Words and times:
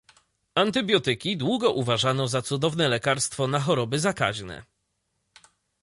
Antybiotyki 0.55 1.37
długo 1.37 1.73
uważano 1.73 2.27
za 2.27 2.41
cudowne 2.41 2.87
lekarstwo 2.89 3.47
na 3.47 3.59
choroby 3.59 3.99
zakaźne 3.99 4.63